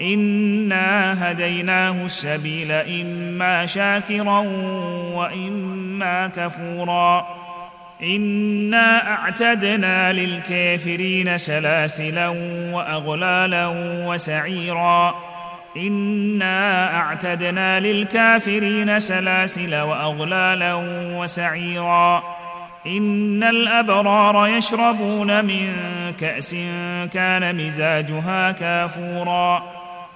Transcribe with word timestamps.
انا 0.00 1.30
هديناه 1.30 2.04
السبيل 2.04 2.72
اما 2.72 3.66
شاكرا 3.66 4.38
واما 5.14 6.26
كفورا. 6.26 7.26
انا 8.02 9.12
اعتدنا 9.12 10.12
للكافرين 10.12 11.38
سلاسلا 11.38 12.28
واغلالا 12.72 13.72
وسعيرا. 14.06 15.14
انا 15.76 16.96
اعتدنا 16.96 17.80
للكافرين 17.80 19.00
سلاسل 19.00 19.74
واغلالا 19.74 20.74
وسعيرا. 21.16 22.22
ان 22.86 23.42
الابرار 23.42 24.48
يشربون 24.48 25.44
من 25.44 25.72
كاس 26.20 26.56
كان 27.12 27.56
مزاجها 27.56 28.52
كافورا. 28.52 29.81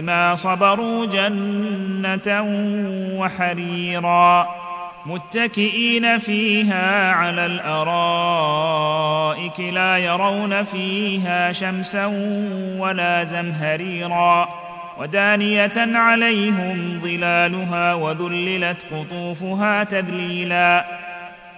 بما 0.00 0.34
صبروا 0.34 1.06
جنه 1.06 2.42
وحريرا 3.18 4.48
متكئين 5.06 6.18
فيها 6.18 7.12
على 7.12 7.46
الارائك 7.46 8.80
لا 9.60 9.98
يرون 9.98 10.62
فيها 10.62 11.52
شمسا 11.52 12.06
ولا 12.78 13.24
زمهريرا 13.24 14.48
ودانيه 14.98 15.72
عليهم 15.76 17.00
ظلالها 17.02 17.94
وذللت 17.94 18.86
قطوفها 18.92 19.84
تذليلا 19.84 20.84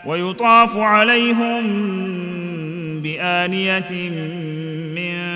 ويطاف 0.04 0.76
عليهم 0.76 1.62
بانيه 3.02 3.92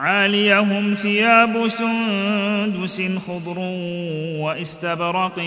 عاليهم 0.00 0.94
ثياب 0.94 1.68
سندس 1.68 3.02
خضر 3.26 3.58
واستبرق 4.40 5.38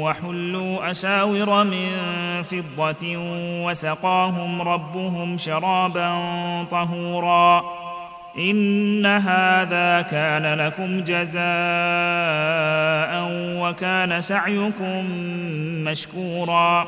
وحلوا 0.00 0.90
أساور 0.90 1.64
من 1.64 1.88
فضة 2.42 3.16
وسقاهم 3.64 4.62
ربهم 4.62 5.38
شرابا 5.38 6.22
طهورا 6.70 7.64
إن 8.38 9.06
هذا 9.06 10.02
كان 10.02 10.54
لكم 10.54 11.00
جزاء 11.00 11.42
وكان 13.60 14.20
سعيكم 14.20 15.04
مشكورا 15.84 16.86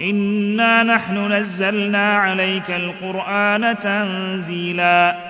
إنا 0.00 0.82
نحن 0.82 1.32
نزلنا 1.32 2.14
عليك 2.14 2.70
القرآن 2.70 3.78
تنزيلا 3.78 5.29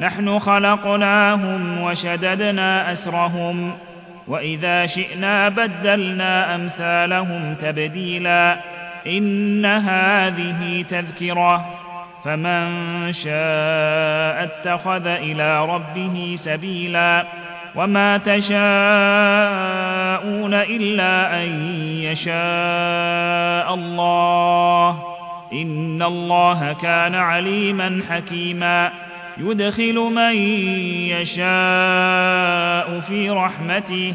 نحن 0.00 0.38
خلقناهم 0.38 1.82
وشددنا 1.82 2.92
أسرهم 2.92 3.72
وإذا 4.26 4.86
شئنا 4.86 5.48
بدلنا 5.48 6.54
أمثالهم 6.54 7.54
تبديلا 7.54 8.56
إن 9.06 9.66
هذه 9.66 10.84
تذكرة 10.88 11.74
فمن 12.24 12.68
شاء 13.12 14.44
اتخذ 14.44 15.06
إلى 15.06 15.66
ربه 15.66 16.34
سبيلا 16.38 17.24
وما 17.74 18.16
تشاءون 18.18 18.54
إلا 20.54 21.42
أن 21.42 21.48
يشاء 22.02 23.74
الله 23.74 25.02
إن 25.52 26.02
الله 26.02 26.72
كان 26.72 27.14
عليما 27.14 28.02
حكيما. 28.10 28.90
يدخل 29.38 29.94
من 29.94 30.34
يشاء 31.10 33.00
في 33.00 33.30
رحمته 33.30 34.14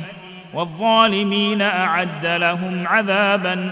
والظالمين 0.53 1.61
أعد 1.61 2.25
لهم 2.25 2.87
عذابا 2.87 3.71